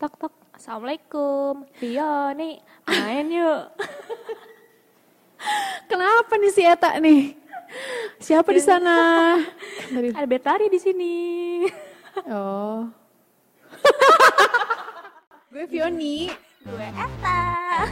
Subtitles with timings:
[0.00, 0.32] Tok tok.
[0.56, 1.68] Assalamualaikum.
[1.76, 2.56] Vio nih
[2.88, 3.68] main yuk.
[5.92, 7.36] Kenapa nih si Eta nih?
[8.16, 8.96] Siapa di sana?
[9.92, 11.16] Ada Betari di sini.
[12.32, 12.88] Oh.
[15.52, 16.32] Gue Fioni.
[16.64, 17.40] Gue Eta.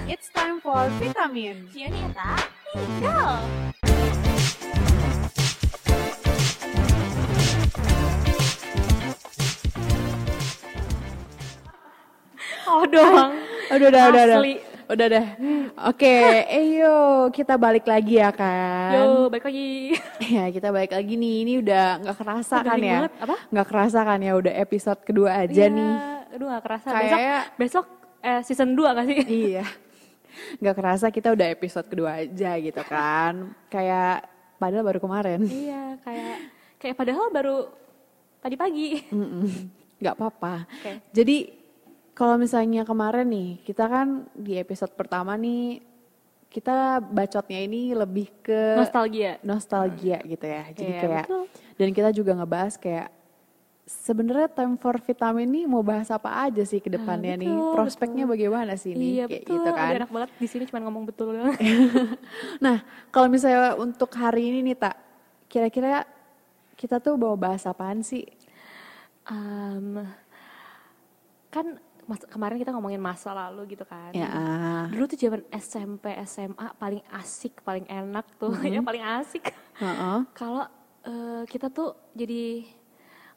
[0.09, 1.69] It's time for vitamin.
[1.69, 2.41] Vio nih Eta.
[2.73, 3.37] Tinggal.
[12.69, 13.33] Oh doang.
[13.69, 14.39] Udah, udah, udah, udah.
[14.41, 14.55] Asli.
[14.89, 15.27] Udah deh.
[15.85, 16.17] Oke,
[16.49, 16.97] ayo
[17.29, 18.97] kita balik lagi ya kan.
[18.97, 19.93] Yo, balik lagi.
[20.29, 21.35] Ya kita balik lagi nih.
[21.45, 22.93] Ini udah nggak kerasa Udah kan ya?
[22.97, 23.13] banget.
[23.21, 23.37] Apa?
[23.49, 24.33] Nggak kerasa kan ya?
[24.35, 25.93] Udah episode kedua aja Iya, nih.
[26.31, 26.89] Aduh gak kerasa.
[26.91, 27.87] Kayak- Besok, besok
[28.21, 29.19] eh, season 2 gak sih?
[29.45, 29.65] iya.
[30.57, 33.53] Nggak kerasa kita udah episode kedua aja gitu kan.
[33.69, 34.25] Kayak
[34.57, 35.41] padahal baru kemarin.
[35.45, 36.37] iya, kayak
[36.79, 37.69] kayak padahal baru
[38.41, 38.89] tadi pagi.
[39.13, 39.45] Mm-mm.
[39.99, 40.65] Nggak apa-apa.
[40.65, 40.93] Oke.
[41.13, 41.58] Jadi
[42.19, 45.79] kalau misalnya kemarin nih, kita kan di episode pertama nih
[46.49, 49.39] kita bacotnya ini lebih ke Nostalgia.
[49.45, 50.65] nostalgia gitu ya.
[50.75, 51.43] Jadi Iya, kayak betul.
[51.79, 53.09] dan kita juga ngebahas kayak
[53.87, 57.47] sebenarnya time for vitamin ini mau bahas apa aja sih ke depannya nih?
[57.47, 59.09] Ah, betul, Prospeknya bagaimana sih nih?
[59.15, 59.91] Iya kayak betul, gitu kan.
[59.95, 61.55] Enak banget di sini cuma ngomong betul doang.
[62.65, 64.97] Nah, kalau misalnya untuk hari ini nih tak
[65.47, 66.03] kira-kira
[66.75, 68.25] kita tuh bawa bahas apaan sih?
[69.29, 70.01] Em,
[71.49, 71.77] kan
[72.09, 74.11] mas- kemarin kita ngomongin masa lalu gitu kan.
[74.17, 74.33] Ya.
[74.89, 79.53] Dulu tuh zaman SMP, SMA paling asik, paling enak tuh, ya paling asik.
[79.77, 80.19] Heeh.
[80.33, 80.65] Kalau
[81.05, 82.65] eh, kita tuh jadi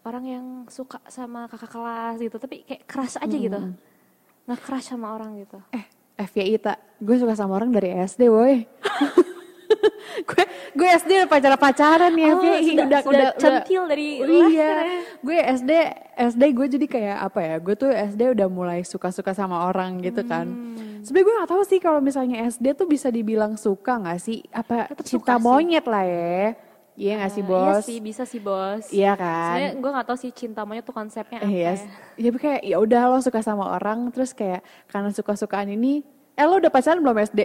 [0.01, 3.59] orang yang suka sama kakak kelas gitu, tapi kayak keras aja gitu,
[4.47, 5.61] nggak keras sama orang gitu.
[5.69, 5.85] Eh,
[6.17, 8.65] FYI tak, gue suka sama orang dari SD, woi.
[10.23, 14.47] gue gue SD udah pacaran-pacaran nih, Oh, FYI sudah- udah sudah udah centil dari iya.
[14.47, 14.71] ya.
[15.19, 15.71] Gue SD
[16.15, 17.55] SD gue jadi kayak apa ya?
[17.57, 20.45] Gue tuh SD udah mulai suka-suka sama orang gitu kan.
[20.45, 21.01] Hmm.
[21.01, 24.45] Sebenernya gue gak tahu sih kalau misalnya SD tuh bisa dibilang suka gak sih?
[24.49, 25.41] Apa Tetep cinta sih.
[25.41, 26.53] monyet lah ya?
[26.91, 27.65] Iya gak sih Eh, bos?
[27.65, 28.85] Iya sih, bisa sih bos.
[28.87, 29.57] Iya kan?
[29.57, 31.73] Sebenarnya gue gak tahu sih cinta monyet tuh konsepnya apa Iya,
[32.15, 32.21] ya.
[32.21, 36.55] ya kayak ya udah lo suka sama orang terus kayak karena suka-sukaan ini, eh lo
[36.55, 37.39] udah pacaran belum SD?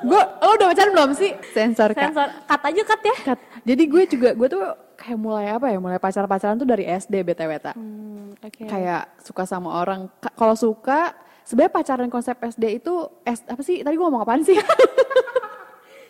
[0.00, 1.32] Gue, lo udah pacaran belum sih?
[1.50, 2.10] Sensor kak.
[2.10, 3.16] Sensor, cut aja cut ya.
[3.24, 3.38] Kat.
[3.62, 4.62] Jadi gue juga gue tuh
[4.94, 5.78] kayak mulai apa ya?
[5.78, 7.74] Mulai pacar-pacaran tuh dari SD btw tak.
[7.74, 8.64] Hmm, oke.
[8.64, 10.06] Kayak suka sama orang.
[10.18, 13.80] Ka- Kalau suka sebenarnya pacaran konsep SD itu S, apa sih?
[13.80, 14.56] Tadi gue ngomong apaan sih?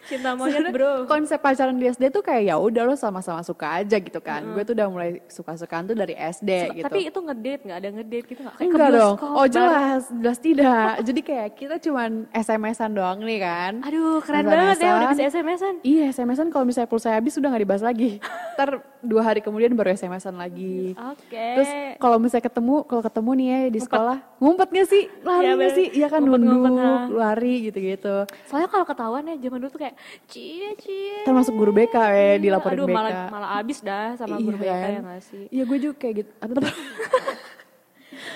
[0.08, 1.04] Cinta monyet bro.
[1.04, 4.40] konsep pacaran di SD tuh kayak ya udah lo sama-sama suka aja gitu kan.
[4.56, 6.84] Gue tuh udah mulai suka-sukaan tuh dari SD gitu.
[6.88, 8.56] Tapi itu ngedate nggak ada ngedate gitu nggak?
[8.64, 9.14] Enggak dong.
[9.20, 10.92] Oh jelas, jelas tidak.
[11.08, 13.72] Jadi kayak kita cuman SMS-an doang nih kan.
[13.84, 15.74] Aduh keren banget ya udah bisa SMS-an.
[15.84, 18.16] Iya SMS-an kalau misalnya pulsa habis udah nggak dibahas lagi.
[18.56, 20.92] Ntar dua hari kemudian baru SMS-an lagi.
[20.94, 21.46] Oke.
[21.54, 25.02] Terus kalau misalnya ketemu, kalau ketemu nih ya di sekolah, ngumpet gak sih?
[25.20, 25.76] Lari Iya, nggak bener.
[25.76, 25.86] sih?
[25.92, 27.06] Iya kan Ngumpet-ngumpet, nunduk, nah.
[27.10, 28.16] lari gitu-gitu.
[28.44, 29.94] Soalnya kalau ketahuan ya zaman dulu tuh kayak
[30.24, 31.22] cie cie.
[31.22, 32.94] Termasuk guru BK ya, dilaporin Aduh, BK.
[32.94, 34.90] malah malah abis dah sama guru Iya BK kan?
[34.90, 35.44] ya nggak sih?
[35.48, 36.30] Iya gue juga kayak gitu.
[36.36, 36.76] Apa- apa-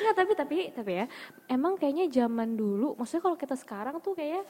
[0.03, 1.07] Nggak tapi tapi tapi ya
[1.49, 4.43] emang kayaknya zaman dulu, maksudnya kalau kita sekarang tuh kayaknya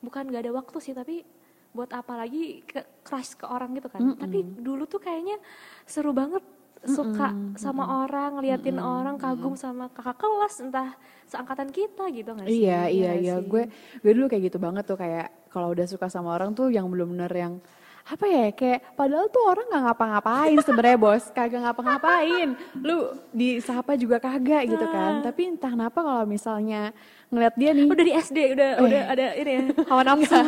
[0.00, 1.22] bukan nggak ada waktu sih tapi
[1.70, 4.18] buat apa lagi ke crush ke orang gitu kan.
[4.18, 5.38] Tapi dulu tuh kayaknya
[5.86, 6.42] seru banget
[6.80, 10.96] suka sama orang, ngeliatin orang, kagum sama kakak kelas entah
[11.28, 12.64] seangkatan kita gitu nggak sih?
[12.64, 13.46] Iya iya iya sih?
[13.46, 13.62] gue
[14.02, 17.14] gue dulu kayak gitu banget tuh kayak kalau udah suka sama orang tuh yang belum
[17.14, 17.54] bener yang
[18.02, 21.24] apa ya kayak padahal tuh orang nggak ngapa-ngapain sebenarnya bos.
[21.30, 22.48] Kagak ngapa-ngapain.
[22.76, 22.96] Lu
[23.30, 25.20] disapa juga kagak gitu kan.
[25.20, 25.22] Ah.
[25.22, 26.90] tapi entah kenapa kalau misalnya
[27.28, 27.86] ngeliat dia nih.
[27.86, 29.62] Udah di SD udah Oh, udah ada ini ya.
[29.86, 30.38] Hawa nafsu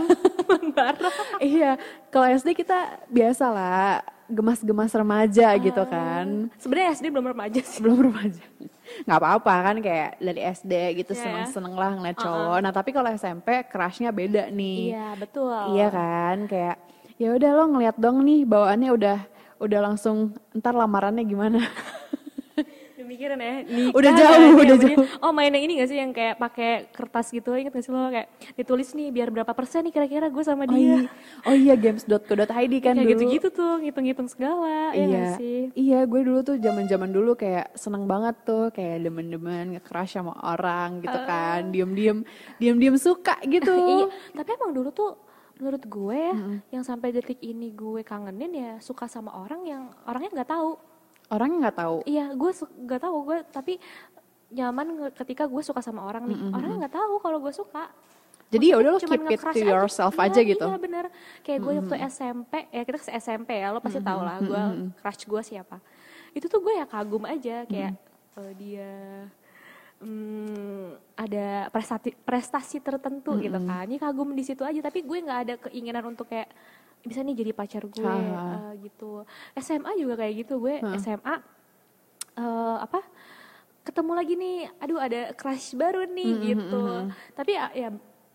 [0.48, 1.10] membara.
[1.38, 1.70] iya
[2.08, 6.48] kalau SD kita biasa lah gemas-gemas remaja gitu kan.
[6.56, 7.78] Sebenarnya SD belum remaja sih.
[7.78, 8.42] belum remaja.
[9.04, 11.20] Nggak apa-apa kan kayak dari SD gitu Iya.
[11.20, 12.58] seneng-seneng lah ngeliat cowok.
[12.58, 14.96] Nah tapi kalau SMP crushnya beda nih.
[14.96, 15.52] Iya betul.
[15.76, 16.76] Iya kan, kayak
[17.16, 19.18] ya udah lo ngeliat dong nih bawaannya udah
[19.58, 20.16] udah langsung
[20.52, 21.60] ntar lamarannya gimana?
[23.02, 23.54] Mikirin ya.
[23.66, 24.52] nikah Udah nggak jauh, nih?
[24.56, 25.06] udah jauh.
[25.20, 28.08] Oh main yang ini gak sih yang kayak pakai kertas gitu inget gak sih lo
[28.08, 28.24] kayak
[28.54, 30.80] ditulis nih biar berapa persen nih kira-kira gue sama Oh dia.
[30.80, 31.10] iya,
[31.42, 33.10] oh iya games.co.id kan kayak dulu.
[33.12, 35.60] gitu-gitu tuh ngitung-ngitung segala ya Iya, gak sih.
[35.74, 41.02] iya gue dulu tuh zaman-zaman dulu kayak seneng banget tuh kayak demen-demen nge-crush sama orang
[41.02, 42.24] gitu kan, diem-diem,
[42.56, 43.76] diem-diem suka gitu.
[43.98, 45.10] iya, tapi emang dulu tuh
[45.62, 46.34] menurut gue ya
[46.74, 50.74] yang sampai detik ini gue kangenin ya suka sama orang yang orangnya nggak tahu.
[51.30, 51.96] Orangnya nggak tahu.
[52.04, 52.50] Iya, gue
[52.82, 53.72] nggak tahu gue tapi
[54.52, 56.38] nyaman ketika gue suka sama orang nih.
[56.50, 57.94] Orangnya nggak tahu kalau gue suka.
[58.52, 59.64] Jadi ya udah lo keep it to aja.
[59.64, 60.66] yourself Iya, aja gitu.
[60.68, 61.04] Iya bener.
[61.40, 65.24] Kayak gue waktu SMP, ya kita ke SMP ya, lo pasti tau lah gue crush
[65.24, 65.80] gue siapa.
[66.36, 67.96] Itu tuh gue ya kagum aja kayak
[68.36, 68.92] eh, dia,
[70.02, 73.86] hmm, ada prestasi prestasi tertentu gitu kan.
[73.86, 76.50] Ini kagum di situ aja tapi gue nggak ada keinginan untuk kayak
[77.02, 78.74] bisa nih jadi pacar gue Ha.
[78.74, 79.26] eh, gitu.
[79.58, 81.34] SMA juga kayak gitu gue SMA
[82.38, 83.02] eh, apa
[83.82, 87.10] ketemu lagi nih aduh ada crush baru nih gitu.
[87.34, 87.88] tapi ya, ya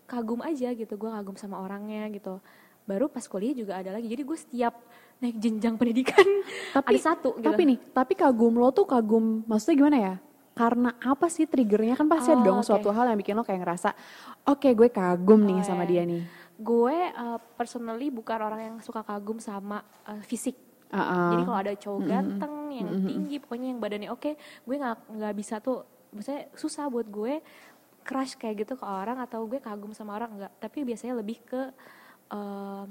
[0.04, 2.40] kagum aja gitu gue kagum sama orangnya gitu.
[2.88, 4.72] Baru pas kuliah juga ada lagi jadi gue setiap
[5.20, 6.24] naik jenjang pendidikan
[6.76, 7.48] Tapi ada satu gitu.
[7.48, 10.14] Tapi nih, tapi kagum lo tuh kagum maksudnya gimana ya?
[10.58, 12.66] Karena apa sih triggernya kan pasti ada Oh, dong oke.
[12.66, 13.94] suatu hal yang bikin lo kayak ngerasa
[14.44, 16.26] oke gue kagum nih Oh, sama dia nih.
[16.58, 20.58] gue uh, personally bukan orang yang suka kagum sama uh, fisik
[20.88, 21.30] Uh-uh.
[21.30, 25.60] jadi kalau ada cowok ganteng yang tinggi pokoknya yang badannya oke gue nggak nggak bisa
[25.60, 27.38] tuh maksudnya susah buat gue
[28.02, 31.60] crush kayak gitu ke orang atau gue kagum sama orang enggak tapi biasanya lebih ke
[32.28, 32.88] um,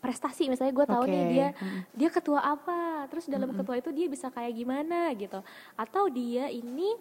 [0.00, 1.30] prestasi misalnya gue tahu nih Oke.
[1.30, 1.48] dia
[1.92, 5.44] dia ketua apa terus dalam ketua itu dia bisa kayak gimana gitu
[5.76, 6.96] atau dia ini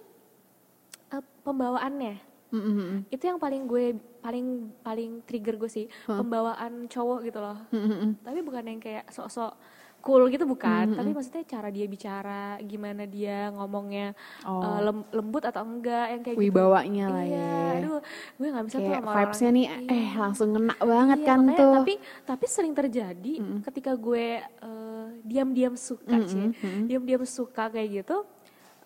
[1.16, 2.20] uh, pembawaannya
[2.50, 3.06] Mm-mm.
[3.14, 8.20] itu yang paling gue paling paling trigger gue sih pembawaan cowok gitu loh Mm-mm.
[8.26, 9.54] tapi bukan yang kayak sok-sok
[10.00, 14.60] cool gitu bukan tapi maksudnya cara dia bicara gimana dia ngomongnya Oh.
[14.60, 17.78] uh, lem- lembut atau enggak yang kayak Wibawanya gitu lah iya ya.
[17.78, 18.00] aduh
[18.34, 19.76] gue nggak bisa tuh Kayak sama vibes-nya nih iya.
[19.90, 21.74] eh langsung ngena banget Iya, kan makanya tuh.
[21.76, 21.94] tapi
[22.24, 24.26] tapi sering terjadi ketika gue
[24.62, 24.80] uh,
[25.22, 26.48] diam-diam suka sih
[26.86, 28.24] diam-diam suka kayak gitu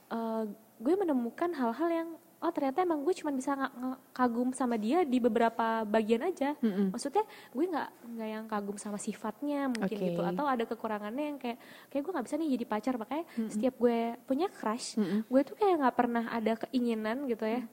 [0.10, 0.44] uh,
[0.76, 2.10] gue menemukan hal-hal yang
[2.44, 3.72] oh ternyata emang gue cuma bisa nga-
[4.12, 6.60] kagum sama dia di beberapa bagian aja.
[6.92, 7.24] Maksudnya
[7.56, 10.08] gue nggak nggak yang kagum sama sifatnya mungkin Oke.
[10.12, 10.22] gitu.
[10.22, 11.58] Atau ada kekurangannya yang kayak
[11.88, 12.94] kayak gue nggak bisa nih jadi pacar.
[13.00, 17.64] Makanya setiap gue punya crush gue tuh kayak nggak pernah ada keinginan gitu ya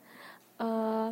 [0.61, 1.11] eh,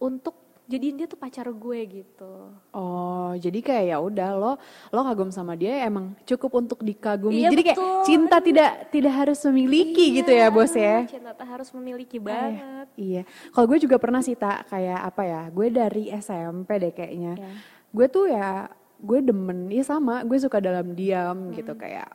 [0.00, 4.52] untuk jadiin dia tuh pacar gue gitu Oh, jadi kayak ya udah lo
[4.88, 7.40] lo kagum sama dia emang cukup untuk dikagumi.
[7.40, 8.02] Iya, jadi kayak betul.
[8.04, 11.06] cinta tidak tidak harus memiliki gitu ya, Bos ya.
[11.06, 13.22] cinta tuh harus memiliki Eh, banget iya.
[13.50, 15.42] Kalau gue juga pernah sih tak kayak apa ya?
[15.48, 17.32] Gue dari SMP deh kayaknya.
[17.34, 17.50] Ya.
[17.88, 18.66] Gue tuh ya
[18.96, 20.20] gue demen, ya sama.
[20.22, 21.54] Gue suka dalam diam Hmm.
[21.54, 22.10] gitu kayak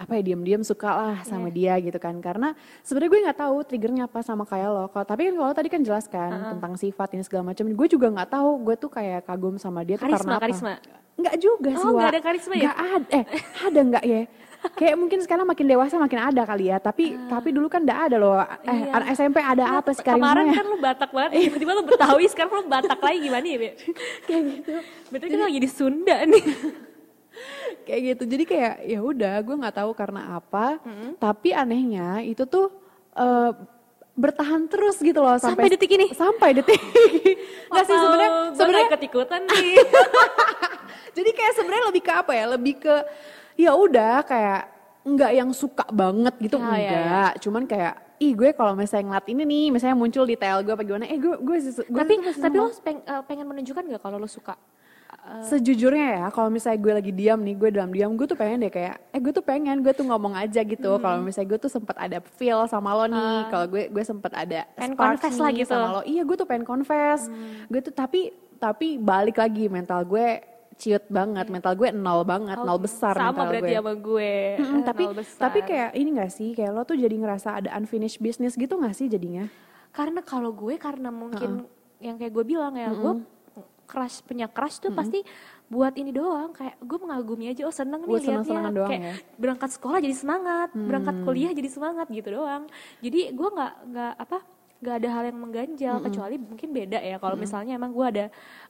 [0.00, 1.28] apa ya diam-diam suka lah Iya.
[1.28, 5.04] sama dia gitu kan karena sebenarnya gue nggak tahu triggernya apa sama kayak lo kalau
[5.04, 8.30] tapi kan kalau tadi kan jelas kan tentang sifat ini segala macam gue juga nggak
[8.30, 10.72] tahu gue tuh kayak kagum sama dia tuh Karisma, karena apa karisma.
[11.20, 12.62] nggak juga sih Oh, nggak ada karisma ya?
[12.64, 13.24] Nggak ada eh
[13.60, 14.22] ada nggak ya
[14.60, 18.16] kayak mungkin sekarang makin dewasa makin ada kali ya tapi tapi dulu kan nggak ada
[18.16, 18.48] loh eh.
[18.68, 18.92] Iya.
[18.92, 22.52] anak SMP ada apa sih kemarin karismanya kan lu batak banget tiba-tiba lu betawi sekarang
[22.54, 23.70] lu batak lagi gimana ya Be?
[24.28, 24.72] kayak gitu
[25.08, 26.44] betul kan lagi di Sunda nih
[27.82, 28.22] kayak gitu.
[28.26, 30.78] Jadi kayak ya udah gue nggak tahu karena apa.
[31.16, 32.68] Tapi anehnya itu tuh
[33.12, 33.52] eh,
[34.12, 36.12] bertahan terus gitu loh Sampai detik ini?
[36.12, 36.76] sampai detik
[37.70, 39.74] nggak sih sebenarnya sebenarnya ikut ikutan nih.
[41.16, 42.44] Jadi kayak sebenarnya lebih ke apa ya?
[42.48, 42.94] Lebih ke
[43.56, 44.62] ya udah kayak
[45.02, 47.32] nggak yang suka banget gitu Oh, iya, enggak.
[47.40, 50.84] cuman kayak ih gue kalau misalnya ngeliat ini nih misalnya muncul di tel gue apa
[50.84, 54.16] gimana eh gue gue, gue tapi masih tapi lo peng- eh, pengen menunjukkan gak kalau
[54.16, 54.60] lo suka
[55.20, 58.64] Eh, Sejujurnya ya, kalau misalnya gue lagi diam nih, gue dalam diam, gue tuh pengen
[58.64, 60.96] deh kayak, eh gue tuh pengen, gue tuh ngomong aja gitu.
[60.96, 61.02] Hmm.
[61.04, 64.64] Kalau misalnya gue tuh sempat ada feel sama lo nih, kalau gue gue sempat ada.
[64.74, 65.70] Pengen confess lah gitu.
[65.70, 66.00] sama lo.
[66.02, 67.28] Iya, gue tuh pengen confess.
[67.68, 70.40] Gue tuh tapi tapi balik lagi mental gue
[70.74, 73.76] ciut banget, mental gue nol banget, oh, nol besar sama mental berarti gue.
[73.76, 75.04] sama gue Mm-mm, Eh, tapi
[75.36, 78.96] tapi kayak ini gak sih, kayak lo tuh jadi ngerasa ada unfinished business gitu gak
[78.96, 79.44] sih jadinya?
[79.90, 81.66] karena kalau gue karena mungkin
[81.98, 83.12] yang kayak gue bilang ya gue
[83.90, 85.26] crush punya crush tuh pasti
[85.66, 86.54] buat ini doang.
[86.54, 88.70] Kayak gue mengagumi aja oh seneng nih liatnya.
[88.70, 89.14] doang kayak ya?
[89.34, 92.70] berangkat sekolah jadi semangat berangkat kuliah jadi semangat gitu doang.
[93.02, 94.38] Jadi gue nggak nggak apa
[94.80, 97.16] nggak ada hal yang mengganjal kecuali mungkin beda ya.
[97.18, 98.24] Kalau misalnya emang gue ada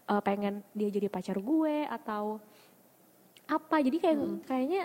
[0.08, 2.40] eh, pengen dia jadi pacar gue atau
[3.44, 3.76] apa.
[3.84, 4.16] Jadi kayak
[4.48, 4.82] kayaknya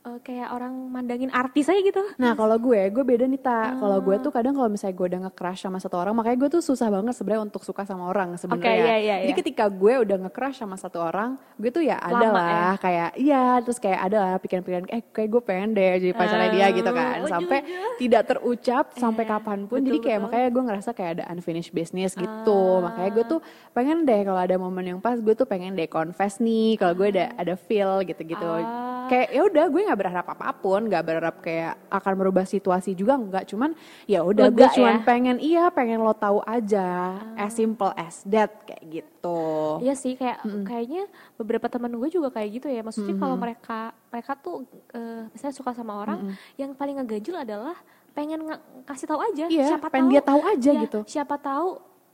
[0.00, 3.76] eh, kayak orang mandangin artis aja gitu Nah kalau gue, gue beda nih tak.
[3.76, 4.20] Kalau gue Ah.
[4.20, 7.12] tuh kadang kalau misalnya gue udah nge-crush sama satu orang, makanya gue tuh susah banget
[7.12, 8.62] sebenarnya untuk suka sama orang sebenarnya.
[8.64, 9.36] Oke, iya, iya, Jadi iya.
[9.36, 13.76] ketika gue udah nge-crush sama satu orang, gue tuh ya ada lah kayak iya, terus
[13.76, 17.16] kayak ada lah pikiran-pikiran eh kayak gue pengen deh jadi pacarnya dia gitu kan.
[17.18, 17.96] oh, Sampai juga.
[17.96, 19.78] tidak terucap sampai Iya, kapan pun.
[19.78, 20.24] betul, jadi kayak betul.
[20.26, 22.60] makanya gue ngerasa kayak ada unfinished business gitu.
[22.76, 22.88] Ah.
[22.88, 23.40] Makanya gue tuh
[23.70, 27.08] pengen deh kalau ada momen yang pas, gue tuh pengen deh confess nih kalau gue
[27.10, 28.40] ada ada feel gitu-gitu.
[28.40, 29.06] Ah.
[29.06, 33.18] Kayak ya udah gue nggak berharap apa pun, nggak berharap kayak akan merubah situasi juga
[33.18, 33.44] nggak.
[33.50, 33.74] Cuman
[34.06, 35.04] ya udah gue Lega cuman ya?
[35.04, 39.82] pengen iya pengen lo tahu aja, as simple as that kayak gitu.
[39.82, 42.80] Iya sih kayak kayaknya beberapa temen gue juga kayak gitu ya.
[42.86, 44.62] Maksudnya kalau mereka mereka tuh
[44.94, 47.74] eh, misalnya suka sama orang, yang paling ngeganjel adalah
[48.14, 49.46] pengen nge- kasih tahu aja.
[49.46, 51.00] Iya, siapa pengen tahu, dia tahu aja ya, gitu.
[51.06, 51.68] Siapa tahu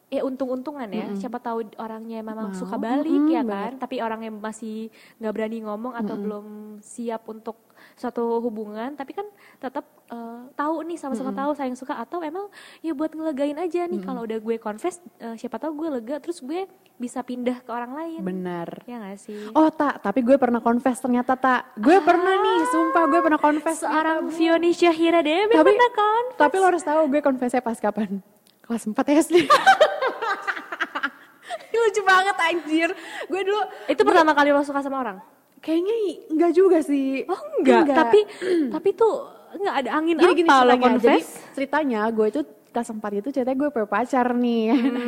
[0.08, 1.06] ya untung-untungan ya.
[1.16, 5.58] Siapa tahu orangnya memang Mau, suka balik mm-mm, ya kan tapi orangnya masih nggak berani
[5.60, 6.46] ngomong atau belum
[6.78, 7.56] siap untuk
[7.94, 9.26] suatu hubungan tapi kan
[9.58, 12.46] tetap eh, tahu nih sama-sama tahu sayang suka atau emang
[12.78, 14.00] ya buat ngelegain aja nih.
[14.00, 17.92] Kalau udah gue confess eh, siapa tahu gue lega terus gue bisa pindah ke orang
[17.92, 18.20] lain.
[18.22, 18.86] Benar.
[18.86, 19.50] ya gak sih?
[19.50, 21.74] Oh tak, tapi gue pernah confess ternyata tak.
[21.74, 23.82] Gue pernah nih, sumpah gue pernah confess.
[23.82, 28.22] seorang Fioni Syahira Dewi Tapi- pernah kan Tapi lo harus tahu gue confessnya pas kapan?
[28.64, 28.96] Kelas 4
[29.28, 29.34] SD.
[31.74, 32.88] Lucu banget anjir.
[33.28, 33.60] Gue dulu
[33.92, 35.18] itu pertama kali lo suka sama orang
[35.64, 35.96] kayaknya
[36.28, 37.24] enggak juga sih.
[37.24, 38.20] oh enggak, tapi
[38.76, 42.40] tapi tuh enggak ada angin gini apa lo ceritanya, jadi confess ceritanya gue itu
[42.74, 44.64] kelas 4 itu ceritanya gue punya pacar nih.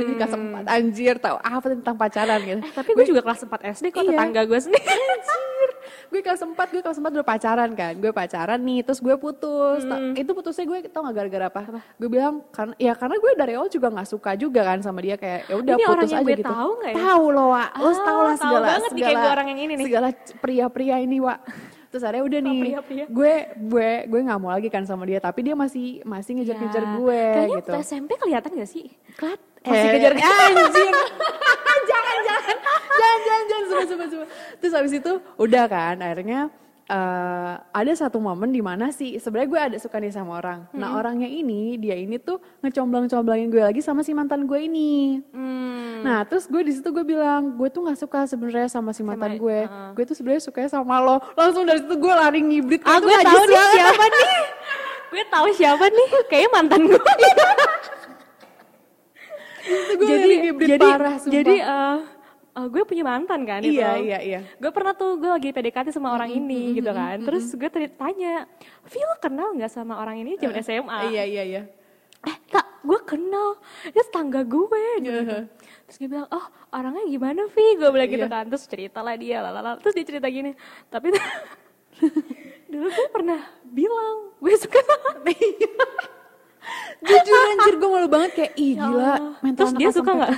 [0.06, 2.61] Di kelas 4 anjir tahu apa tentang pacaran gitu.
[2.61, 4.11] Eh, tapi gue juga kelas 4 SD kok Iya.
[4.14, 4.87] tetangga gue sendiri.
[4.87, 5.70] Anjir.
[6.06, 7.92] Gue kelas 4, gue kelas 4 udah pacaran kan.
[7.96, 9.82] Gue pacaran nih, terus gue putus.
[9.82, 11.61] Ta- Itu putusnya gue tau gak gara-gara apa?
[11.96, 15.14] Gue bilang karena ya karena gue dari awal juga gak suka juga kan sama dia
[15.14, 16.46] kayak ya udah putus yang aja gue gitu.
[16.46, 16.96] tahu nggak ya?
[17.02, 17.70] Tahu loh, Wak.
[17.75, 19.87] Lo Ah, tahu lah tahu segala banget nih, kayak gue orang yang ini nih.
[19.87, 20.08] Segala
[20.38, 21.40] pria-pria ini, Wak.
[21.96, 23.04] Terus akhirnya udah nih, pria-pria.
[23.08, 26.92] gue gue gue nggak mau lagi kan sama dia, tapi dia masih masih ngejar-ngejar Ya.
[26.94, 27.70] gue Kayaknya gitu.
[27.72, 28.86] waktu SMP kelihatan gak sih?
[29.14, 29.40] Klat.
[29.62, 30.92] Masih Eh, kejar anjir.
[31.88, 32.56] jangan, jangan.
[32.92, 33.64] Jangan, jangan, jangan.
[33.66, 34.28] Sumpah, sumpah, sumpah.
[34.58, 36.40] Terus habis itu udah kan akhirnya
[36.87, 40.71] eh, ada satu momen di mana sih sebenarnya gue ada suka nih sama orang.
[40.71, 45.19] Nah orangnya ini dia ini tuh ngecomblang-comblangin gue lagi sama si mantan gue ini.
[45.35, 46.07] Hmm.
[46.07, 49.35] Nah terus gue di situ gue bilang gue tuh nggak suka sebenarnya sama si mantan
[49.35, 49.59] Sama- gue.
[49.66, 49.90] uh-uh.
[49.99, 51.19] Gue tuh sebenarnya sukanya sama lo.
[51.35, 52.83] Langsung dari situ gue lari ngibrit.
[52.87, 54.28] Ah, gue tahu nih siapa nih.
[55.07, 56.09] gue tahu siapa nih.
[56.31, 57.02] Kayaknya mantan gue.
[59.99, 61.33] Jadi jadi parah sumpah.
[61.35, 61.97] jadi eh,
[62.56, 63.76] eh, gue punya mantan kan itu.
[63.76, 64.40] Iya, iya, iya.
[64.56, 67.20] Gue pernah tuh gue lagi PDKT sama orang ini gitu kan.
[67.20, 68.48] Terus gue tadi tanya,
[68.84, 71.62] "Vi lo kenal nggak sama orang ini zaman SMA?" Iya, iya, iya.
[72.26, 73.54] eh kak gue kenal
[73.86, 75.46] dia tetangga gue gitu.
[75.86, 76.42] terus dia bilang oh
[76.75, 78.34] orangnya gimana Vi gue bilang gitu Iya.
[78.34, 80.58] kan terus cerita lah dia lalala terus dia cerita gini
[80.90, 81.14] tapi
[82.72, 85.70] dulu gue pernah bilang gue suka sama dia
[86.98, 90.30] Jujur anjir gue malu banget kayak ih Ya gila mental Terus dia suka nggak?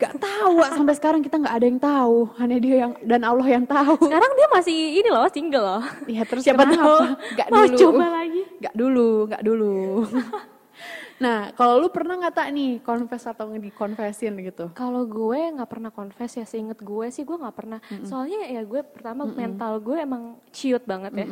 [0.00, 3.64] Gak tahu sampai sekarang kita nggak ada yang tahu hanya dia yang dan Allah yang
[3.64, 4.00] tahu.
[4.00, 6.80] sekarang dia masih ini loh single loh Ya terus siapa kenapa?
[6.80, 6.96] tahu
[7.36, 7.76] Gak mau dulu.
[7.78, 9.76] coba lagi Gak dulu, gak dulu.
[11.20, 14.72] nah kalau lu pernah nggak tak nih confess atau dikonfesin gitu?
[14.72, 17.78] Kalau gue nggak pernah confess ya, seinget gue sih gue nggak pernah.
[18.08, 21.26] Soalnya ya gue pertama mental gue emang ciut banget ya.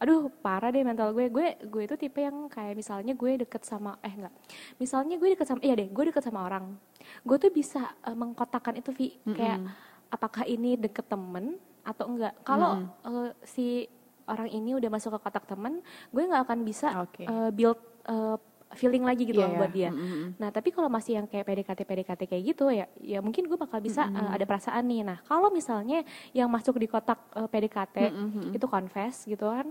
[0.00, 1.28] Aduh parah deh mental gue.
[1.28, 4.32] Gue gue itu tipe yang kayak misalnya gue deket sama eh enggak.
[4.80, 6.72] Misalnya gue deket sama iya deh, gue deket sama orang.
[7.20, 9.60] Gue tuh bisa eh, mengkotakkan itu Vi kayak
[10.08, 12.34] apakah ini deket temen atau enggak.
[12.40, 13.84] Kalau eh, si
[14.26, 17.28] orang ini udah masuk ke kotak temen, gue nggak akan bisa Oke.
[17.28, 17.78] eh, build
[18.10, 18.36] eh,
[18.74, 19.58] feeling lagi gitu Iya, loh iya.
[19.58, 19.90] buat dia.
[19.90, 20.24] Mm-mm.
[20.36, 23.78] Nah, tapi kalau masih yang kayak PDKT PDKT kayak gitu ya, ya mungkin gue bakal
[23.78, 25.02] bisa uh, ada perasaan nih.
[25.02, 28.10] Nah, kalau misalnya yang masuk di kotak uh, PDKT
[28.50, 29.70] itu confess gitu kan,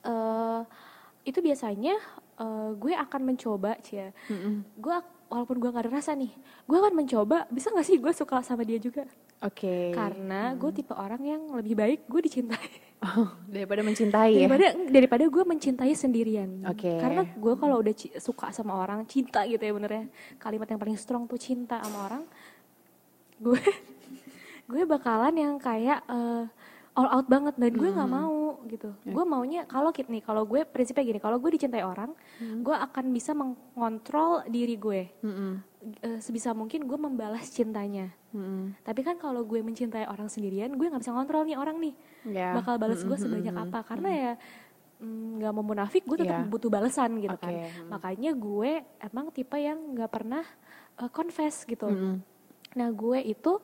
[0.00, 0.60] eh
[1.20, 1.92] itu biasanya
[2.36, 4.16] uh, gue akan mencoba cia.
[4.74, 6.32] Gue ak- walaupun gue gak ada rasa nih,
[6.64, 9.04] gue akan mencoba bisa gak sih gue suka sama dia juga?
[9.40, 9.92] Oke.
[9.92, 12.68] Karena gue tipe orang yang lebih baik gue dicintai
[13.00, 14.44] Oh, daripada mencintai ya.
[14.44, 16.68] daripada daripada gue mencintai sendirian.
[16.68, 17.00] Oke.
[17.00, 20.04] Karena gue kalau udah suka sama orang, cinta gitu ya bener ya.
[20.36, 22.22] Kalimat yang paling strong tuh cinta sama orang.
[23.40, 23.56] Gue
[24.70, 26.44] gue bakalan yang kayak eh,
[26.92, 28.92] all out banget dan gue nggak mau gitu.
[29.08, 33.04] Gue maunya kalau kit nih, kalau gue prinsipnya gini, kalau gue dicintai orang, gue akan
[33.16, 35.08] bisa mengontrol diri gue.
[35.24, 35.69] Mm-mm.
[35.80, 38.12] Eh, sebisa mungkin gue membalas cintanya.
[38.30, 38.76] Mm-mm.
[38.80, 42.52] Tapi kan kalau gue mencintai orang sendirian, gue nggak bisa ngontrol nih orang nih Ya.
[42.52, 44.32] bakal balas gue sebanyak apa karena ya
[45.00, 46.46] mm, nggak mau munafik gue tetap Iya.
[46.46, 47.88] butuh balasan gitu kan Oke, hmm.
[47.88, 48.70] makanya gue
[49.00, 50.44] emang tipe yang nggak pernah
[50.96, 52.20] uh, confess gitu Mm-mm.
[52.70, 53.56] nah gue itu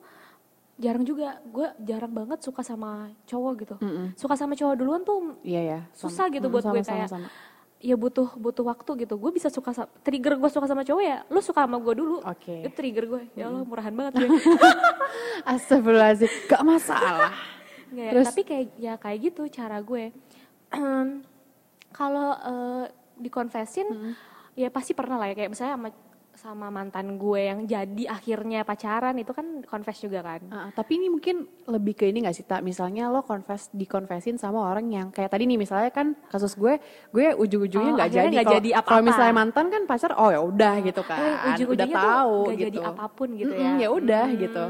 [0.75, 4.13] jarang juga gue jarang banget suka sama cowok gitu Mm-mm.
[4.13, 5.79] suka sama cowok duluan tuh Iya ya.
[5.91, 7.29] susah gitu Mm, buat gue kayak sama.
[7.77, 9.69] Ya butuh butuh waktu gitu gue bisa suka
[10.01, 12.65] trigger gue suka sama cowok ya lu suka sama gue dulu Oke.
[12.65, 14.29] itu trigger gue ya Allah murahan banget gue
[15.47, 17.31] Astagfirullahaladzim, gak masalah.
[17.87, 18.25] Nggak ya, Terus?
[18.27, 20.11] tapi kayak ya kayak gitu cara gue.
[21.97, 22.85] Kalau eh,
[23.17, 23.87] dikonfesin
[24.57, 25.89] ya pasti pernah lah ya kayak misalnya sama
[26.37, 30.45] sama mantan gue yang jadi akhirnya pacaran itu kan confess juga kan.
[30.47, 34.61] Ah, tapi ini mungkin lebih ke ini gak sih tak misalnya lo confess dikonfesin sama
[34.63, 36.77] orang yang kayak tadi nih misalnya kan kasus gue
[37.09, 39.01] gue ujung-ujungnya Oh, nggak akhirnya jadi nggak Kalau- jadi kalau apa-apa.
[39.03, 42.67] misalnya mantan kan pacar oh ya udah gitu kan Oh, yang udah tahu nggak gitu
[42.69, 43.71] jadi apa pun gitu Mm-mm, ya.
[43.75, 44.37] ya udah Hmm.
[44.39, 44.65] gitu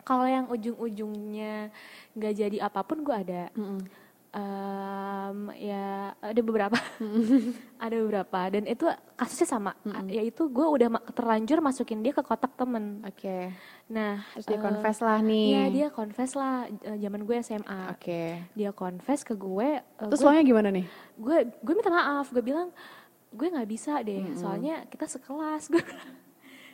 [0.00, 1.70] Kalau yang ujung-ujungnya
[2.12, 3.46] nggak jadi apa pun gue ada.
[3.52, 3.78] Mm-mm.
[4.30, 6.78] Em, ya ada beberapa.
[7.82, 8.40] Ada beberapa.
[8.46, 8.84] Dan itu
[9.16, 9.72] kasusnya sama.
[9.88, 13.02] A- yaitu gue udah ma- terlanjur masukin dia ke kotak temen.
[13.02, 13.50] Oke.
[13.90, 15.46] nah Terus dia eh, confess lah nih.
[15.48, 18.22] Iya dia confess lah eh, zaman gue SMA Oke.
[18.52, 20.86] dia confess ke gue Terus gue lo nya gimana nih?
[21.16, 22.30] gue gue minta maaf.
[22.30, 22.68] Gue bilang
[23.30, 24.30] gue nggak bisa deh.
[24.36, 25.66] Soalnya kita sekelas.
[25.72, 25.82] Gue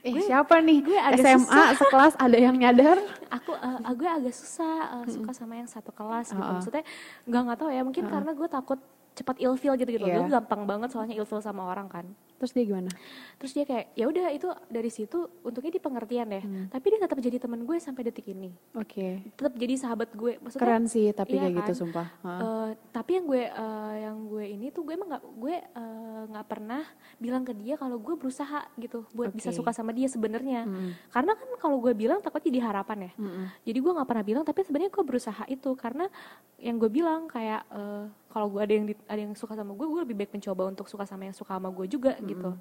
[0.06, 0.78] Eh Gue- siapa nih?
[0.80, 3.02] gue agak SMA sekelas ada yang nyadar?
[3.26, 6.54] aku eh, gue agak susah eh, suka sama yang satu kelas gitu Uh-uh.
[6.54, 6.84] maksudnya
[7.24, 8.78] nggak nggak tahu ya mungkin karena gue takut
[9.12, 10.14] cepat ilfeel gitu gitu Iya.
[10.16, 12.06] gue gampang banget soalnya ilfeel sama orang kan
[12.36, 12.90] Terus dia gimana?
[13.36, 16.66] terus dia kayak ya udah itu dari situ untungnya di pengertian deh Hmm.
[16.68, 19.20] tapi dia tetap jadi teman gue sampai detik ini Oke.
[19.30, 21.76] tetap jadi sahabat gue maksudnya Keren sih tapi Iya kayak gitu kan?
[21.78, 22.06] sumpah.
[22.18, 22.40] Heeh.
[22.40, 26.46] Eh, tapi yang gue eh, yang gue ini tuh gue emang nggak gue eh, nggak
[26.46, 26.82] pernah
[27.14, 29.58] bilang ke dia kalau gue berusaha gitu buat bisa Oke.
[29.58, 30.90] suka sama dia sebenarnya Mm.
[31.10, 33.46] karena kan kalau gue bilang takutnya jadi harapan ya Mm-mm.
[33.62, 36.08] jadi gue nggak pernah bilang tapi sebenarnya gue berusaha itu karena
[36.56, 38.04] yang gue bilang kayak eh,
[38.36, 40.84] kalau gue ada yang di- ada yang suka sama gue gue lebih baik mencoba untuk
[40.92, 42.52] suka sama yang suka sama gue juga gitu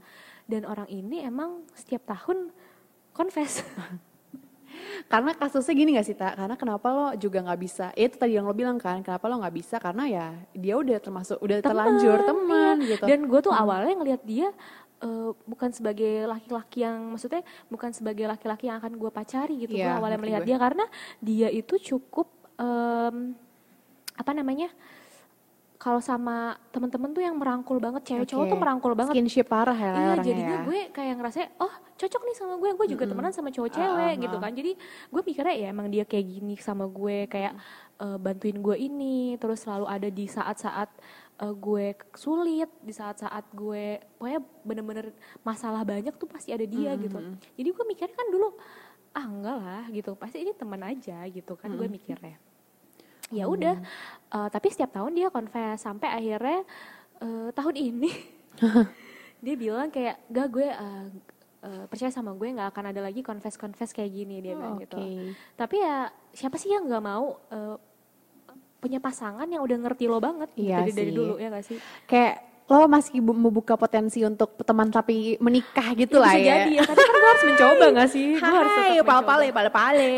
[0.48, 2.56] dan orang ini emang setiap tahun
[3.12, 3.60] confess
[5.12, 6.36] Karena kasusnya gini gak sih tak?
[6.36, 7.86] Karena kenapa lo juga nggak bisa?
[7.96, 9.76] Ya itu tadi yang lo bilang kan, kenapa lo nggak bisa?
[9.80, 12.90] Karena ya dia udah termasuk udah terlanjur teman iya.
[12.96, 13.04] gitu.
[13.08, 14.52] Dan gue tuh awalnya ngelihat dia
[15.00, 19.80] eh, bukan sebagai laki-laki yang maksudnya bukan sebagai laki-laki yang akan gue pacari gitu.
[19.80, 20.50] Iya, gue awalnya melihat gue.
[20.52, 20.86] dia karena
[21.24, 22.28] dia itu cukup
[22.60, 23.38] em,
[24.16, 24.68] apa namanya?
[25.86, 28.52] Kalau sama temen-temen tuh yang merangkul banget, cewek cowok Oke.
[28.52, 29.14] tuh merangkul banget.
[29.14, 30.66] Skinship parah ya Iya, jadinya ya.
[30.66, 34.18] gue kayak ngerasa, oh cocok nih sama gue, gue juga temenan sama cowok cewek ah,
[34.18, 34.42] gitu ah.
[34.42, 34.52] kan.
[34.58, 37.54] Jadi gue mikirnya ya emang dia kayak gini sama gue, kayak
[38.02, 40.90] eh, bantuin gue ini, terus selalu ada di saat-saat
[41.46, 41.86] eh, gue
[42.18, 45.14] sulit, di saat-saat gue, pokoknya bener-bener
[45.46, 47.22] masalah banyak tuh pasti ada dia gitu.
[47.62, 48.58] Jadi gue mikirnya kan dulu,
[49.14, 52.42] ah enggak lah gitu, pasti ini teman aja gitu kan gue mikirnya.
[53.30, 53.76] Ya udah,
[54.32, 56.62] eh, tapi setiap tahun dia confess sampai akhirnya
[57.20, 58.12] eh, tahun ini
[59.46, 61.08] dia bilang kayak gak gue eh,
[61.64, 64.98] eh, percaya sama gue nggak akan ada lagi confess confess kayak gini dia bilang gitu
[64.98, 65.34] Oke.
[65.58, 67.76] tapi ya siapa sih yang nggak mau eh,
[68.78, 71.18] punya pasangan yang udah ngerti lo banget gitu Iya dari, dari sih.
[71.18, 76.18] dulu ya gak sih Kayak lo masih bu- membuka potensi untuk teman tapi menikah gitu
[76.18, 76.56] Ya, lah bisa ya.
[76.60, 79.16] jadi ya tapi kan gue harus mencoba gak sih gue harus tetap mencoba.
[79.24, 80.10] pale pale pale.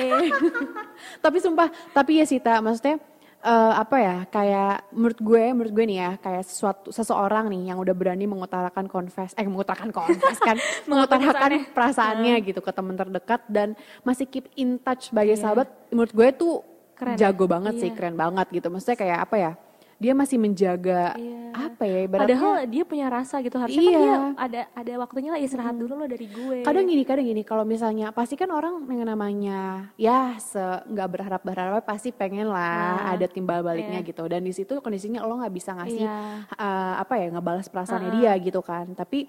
[1.20, 2.98] tapi sumpah, tapi ya sih Ta, maksudnya
[3.40, 4.16] eh, apa ya?
[4.28, 8.88] Kayak menurut gue, menurut gue nih ya, kayak sesuatu seseorang nih yang udah berani mengutarakan
[8.88, 10.58] confess, eh mengutarakan confess kan,
[10.90, 11.62] mengutarakan perasaannya.
[11.70, 15.42] perasaannya gitu ke teman terdekat dan masih keep in touch sebagai Iya.
[15.44, 15.68] sahabat.
[15.90, 16.54] Menurut gue tuh
[16.94, 17.96] Keren jago banget sih, Iya.
[17.96, 18.68] keren banget gitu.
[18.68, 19.52] Maksudnya kayak apa ya?
[19.98, 21.50] Dia masih menjaga Iya.
[21.58, 22.06] apa ya?
[22.06, 23.98] Ibaratnya padahal dia punya rasa gitu harusnya kan Iya.
[23.98, 27.66] dia ada ada waktunya lah istirahat dulu lo dari gue kadang gini kadang gini kalau
[27.66, 33.18] misalnya pasti kan orang yang namanya ya se nggak berharap berharap pasti pengen lah Nah,
[33.18, 34.06] ada timbal baliknya iya.
[34.06, 36.18] gitu dan di situ kondisinya lo nggak bisa ngasih Iya.
[36.52, 39.26] eh, apa ya ngebalas perasaannya dia gitu kan tapi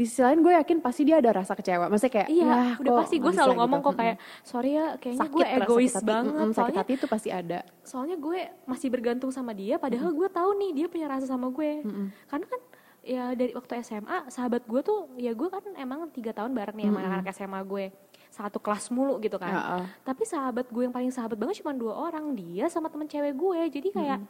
[0.00, 1.92] di sisi lain gue yakin pasti dia ada rasa kecewa.
[1.92, 3.88] Maksudnya kayak Iya, "Yah, udah kok pasti gue selalu bisa," ngomong gitu.
[3.92, 6.08] kok kayak sorry ya kayaknya sakit gue egois sakit hati.
[6.08, 7.60] banget sakit soalnya hati itu pasti ada.
[7.84, 11.84] soalnya gue masih bergantung sama dia padahal gue tahu nih dia punya rasa sama gue.
[12.24, 12.60] Karena kan
[13.00, 16.86] ya dari waktu SMA sahabat gue tuh ya gue kan emang tiga tahun bareng nih
[16.88, 17.84] sama anak-anak SMA gue
[18.30, 19.50] satu kelas mulu gitu kan.
[19.52, 19.84] Heeh.
[20.06, 23.60] tapi sahabat gue yang paling sahabat banget cuma dua orang dia sama temen cewek gue.
[23.68, 24.22] Jadi kayak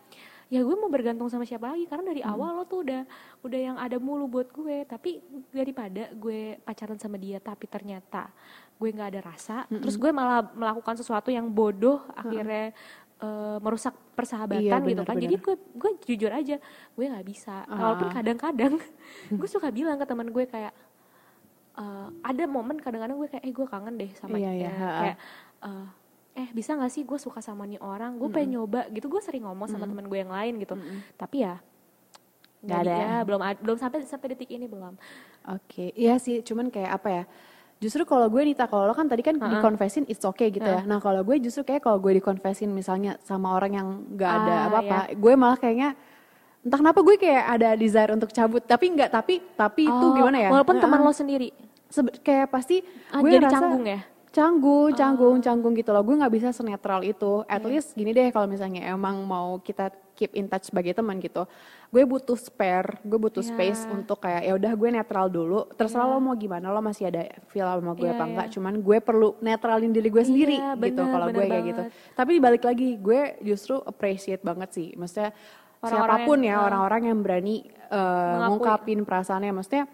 [0.50, 3.06] ya gue mau bergantung sama siapa lagi karena dari awal lo tuh udah
[3.40, 4.82] udah yang ada mulu buat gue.
[4.82, 8.34] Tapi daripada gue pacaran sama dia tapi ternyata
[8.74, 12.74] gue nggak ada rasa terus gue malah melakukan sesuatu yang bodoh akhirnya
[13.20, 15.16] eh, merusak persahabatan Iya, gitu kan.
[15.16, 16.56] Jadi gue gue jujur aja
[16.90, 17.62] gue nggak bisa.
[17.66, 18.14] Walaupun Ah.
[18.16, 18.74] kadang-kadang
[19.38, 20.74] gue suka bilang ke teman gue kayak
[21.76, 24.60] eh, ada momen kadang-kadang gue kayak eh gue kangen deh sama Iya, dia.
[24.66, 25.16] Iya, kayak
[25.62, 25.86] eh,
[26.32, 29.42] eh bisa nggak sih gue suka sama nih orang gue pengen nyoba gitu gue sering
[29.42, 30.74] ngomong sama teman gue yang lain gitu
[31.14, 31.58] tapi ya
[32.60, 32.94] Nggak nggak ada.
[32.94, 34.94] ya, belum belum sampai sampai detik ini belum
[35.48, 37.24] Oke, iya sih, cuman kayak apa ya?
[37.80, 40.84] Justru kalau gue Nita, kalau lo kan tadi kan dikonfesin it's okay gitu ya.
[40.84, 44.66] Nah kalau gue justru kayak kalau gue dikonfesin misalnya sama orang yang gak ada Ah,
[44.68, 45.96] apa-apa, gue malah kayaknya
[46.60, 48.60] entah kenapa gue kayak ada desire untuk cabut.
[48.60, 50.52] Tapi nggak, tapi tapi itu Oh, gimana ya?
[50.52, 51.08] walaupun teman Heeh.
[51.08, 51.48] lo sendiri
[51.88, 54.00] Sebe- kayak pasti Ah, gue jadi ngerasa canggung ya?
[54.30, 56.02] Canggung canggung canggung gitu loh.
[56.06, 57.42] Gue nggak bisa senetral itu.
[57.46, 61.48] At least gini deh kalau misalnya emang mau kita keep in touch sebagai teman gitu
[61.90, 63.50] gue butuh spare gue butuh Iya.
[63.50, 65.66] space untuk kayak ya udah gue netral dulu.
[65.74, 68.30] Terserah lo mau gimana lo masih ada feel sama gue Iya, apa iya.
[68.30, 68.46] enggak.
[68.54, 71.82] Cuman gue perlu netralin diri gue sendiri Iya, gitu kalau gue kayak gitu.
[72.14, 74.94] tapi balik lagi gue justru appreciate banget sih.
[74.94, 75.34] Maksudnya
[75.80, 78.46] Orang-orang siapa pun yang, ya uh, orang-orang yang berani uh, mengakui.
[78.52, 79.50] ngungkapin perasaannya.
[79.56, 79.84] Maksudnya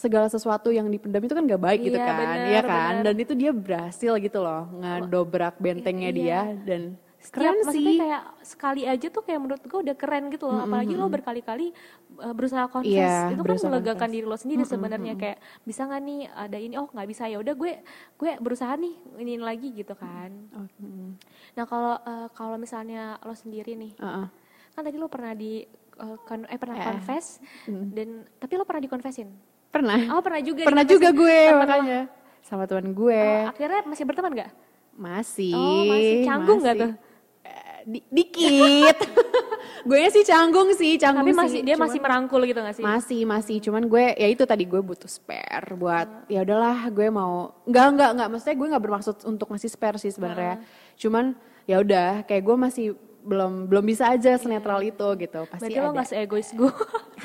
[0.00, 3.04] segala sesuatu yang dipendam itu kan gak baik gitu Iya, kan bener, iya kan bener.
[3.04, 6.16] dan itu dia berhasil gitu loh ngedobrak bentengnya Iya.
[6.16, 6.82] dia dan
[7.20, 8.00] setiap Keren maksudnya sih.
[8.00, 11.68] kayak sekali aja tuh kayak menurut gue udah keren gitu loh apalagi lo berkali-kali
[12.16, 14.14] uh, berusaha confess Iya, itu kan melegakan confess.
[14.14, 17.52] diri lo sendiri sebenarnya kayak bisa nggak nih ada ini oh nggak bisa ya udah
[17.52, 17.72] gue
[18.16, 21.10] gue berusaha nih ini lagi gitu kan Oh, mm.
[21.52, 24.24] nah kalau uh, kalau misalnya lo sendiri nih Uh-uh.
[24.72, 25.60] kan tadi lo pernah di
[25.98, 26.86] uh, kon- eh pernah Eh.
[26.86, 27.36] confess
[27.68, 29.28] dan tapi lo pernah dikonfesin
[29.70, 29.98] Pernah.
[30.10, 32.00] oh pernah juga Pernah juga gue sama teman makanya.
[32.42, 33.22] Sama teman gue.
[33.22, 34.50] Oh, akhirnya masih berteman gak?
[34.92, 35.54] Masih.
[35.54, 36.84] Oh, masih canggung nggak masih.
[36.84, 36.92] tuh?
[37.40, 38.96] Eh, di- dikit.
[39.88, 41.40] gue sih canggung sih, canggung Tapi sih.
[41.40, 42.82] masih dia Cuman- masih merangkul gitu gak sih?
[42.82, 43.56] Masih, masih.
[43.60, 46.26] Cuman gue ya itu tadi gue butuh spare buat Ah.
[46.26, 50.10] ya udahlah gue mau enggak enggak enggak maksudnya gue nggak bermaksud untuk ngasih spare sih
[50.10, 50.54] sebenarnya.
[50.56, 50.66] Ah.
[50.94, 51.32] Cuman
[51.64, 52.86] ya udah kayak gue masih
[53.22, 55.40] belum belum bisa aja senetral itu gitu.
[55.44, 55.96] Pasti Berarti lo ada.
[55.96, 56.72] gak seegois gue.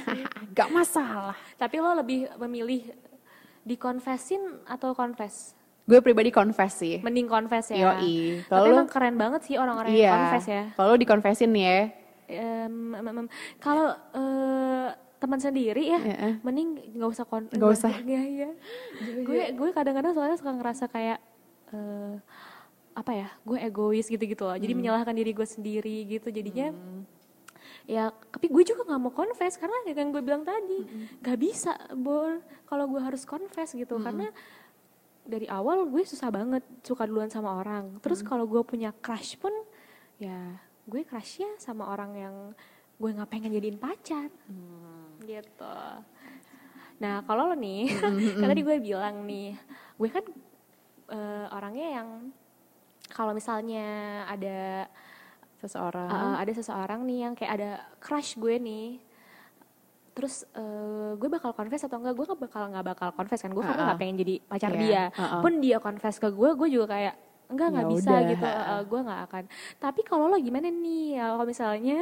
[0.58, 1.36] Gak masalah.
[1.54, 2.92] Tapi lo lebih memilih
[3.62, 5.56] dikonfesin atau confess?
[5.84, 6.98] Gue pribadi confess sih.
[7.00, 7.94] Mending confess ya.
[7.94, 8.42] Yoi.
[8.42, 10.12] Tapi Kalau emang lo- keren banget sih orang-orang yang Iya.
[10.12, 10.64] confess ya.
[10.74, 11.80] Kalau lo dikonfesin nih ya.
[12.28, 13.28] Em, em, em.
[13.58, 16.42] Kalau eh, teman sendiri ya, Iya.
[16.42, 17.46] mending nggak usah kon.
[17.48, 17.94] Nggak usah.
[18.00, 18.50] Iya iya.
[19.22, 21.20] gue gue kadang-kadang soalnya suka ngerasa kayak
[21.72, 22.14] eh,
[22.96, 23.28] apa ya?
[23.44, 24.56] Gue egois gitu-gitu loh.
[24.56, 24.80] Jadi Hmm.
[24.82, 26.32] menyalahkan diri gue sendiri gitu.
[26.32, 26.72] Jadinya
[27.86, 30.82] ya tapi gue juga nggak mau confess karena ya yang gue bilang tadi
[31.22, 34.00] nggak bisa bor kalau gue harus confess gitu.
[34.00, 34.32] Karena
[35.26, 38.00] dari awal gue susah banget suka duluan sama orang.
[38.00, 39.52] Terus kalau gue punya crush pun
[40.18, 40.56] ya
[40.86, 42.36] gue crushnya sama orang yang
[42.96, 44.32] gue nggak pengen jadiin pacar.
[45.20, 45.76] Gitu.
[47.02, 47.92] Nah kalau lo nih
[48.40, 49.58] kan tadi gue bilang nih
[50.00, 50.26] gue kan
[51.12, 52.10] eh, orangnya yang
[53.16, 53.88] kalau misalnya
[54.28, 54.92] ada
[55.66, 56.10] Seseorang.
[56.12, 57.70] Uh, ada seseorang nih yang kayak ada
[58.04, 59.02] crush gue nih
[60.16, 62.16] terus uh, gue bakal confess atau enggak?
[62.16, 63.52] Gue nggak bakal nggak bakal confess kan?
[63.52, 63.88] Gue karena Uh-uh.
[63.92, 65.04] nggak pengen jadi pacar Iya, dia.
[65.12, 65.42] Uh-uh.
[65.44, 67.16] pun dia confess ke gue gue juga kayak
[67.52, 68.46] enggak nggak Ya bisa gitu.
[68.48, 69.44] Uh, gue nggak akan.
[69.82, 71.20] Tapi kalau lo gimana nih?
[71.20, 72.00] Kalau misalnya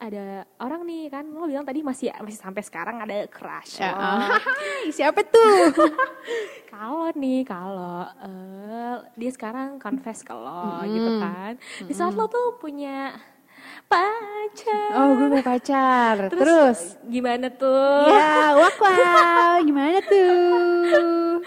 [0.00, 3.84] ada orang nih kan lo bilang tadi masih masih sampai sekarang ada crush.
[3.84, 4.40] Ya, ah.
[4.96, 5.76] Siapa tuh?
[6.72, 11.52] kalau nih kalau eh, dia sekarang confess ke lo gitu kan.
[11.84, 13.12] Di saat lo tuh punya
[13.90, 14.90] pacar.
[14.96, 16.14] Oh, gue punya pacar.
[16.32, 18.08] terus, Terus, gimana tuh?
[18.08, 21.44] Ya, wow, gimana tuh?